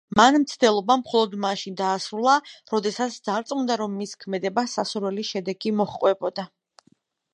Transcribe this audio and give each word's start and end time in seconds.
მან 0.17 0.35
მცდელობა 0.43 0.95
მხოლოდ 1.01 1.35
მაშინ 1.43 1.75
დაასრულა, 1.81 2.33
როდესაც 2.73 3.19
დარწმუნდა, 3.29 3.77
რომ 3.83 3.95
მის 4.01 4.17
ქმედებას 4.25 4.75
სასურველი 4.81 5.27
შედეგი 5.33 5.75
მოჰყვებოდა. 5.83 6.47